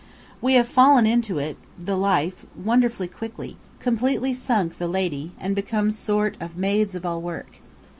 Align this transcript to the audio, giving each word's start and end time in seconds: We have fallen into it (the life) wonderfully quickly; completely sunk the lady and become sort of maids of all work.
We 0.41 0.55
have 0.55 0.67
fallen 0.67 1.05
into 1.05 1.37
it 1.37 1.57
(the 1.77 1.95
life) 1.95 2.43
wonderfully 2.55 3.07
quickly; 3.07 3.57
completely 3.77 4.33
sunk 4.33 4.79
the 4.79 4.87
lady 4.87 5.33
and 5.39 5.55
become 5.55 5.91
sort 5.91 6.35
of 6.41 6.57
maids 6.57 6.95
of 6.95 7.05
all 7.05 7.21
work. 7.21 7.57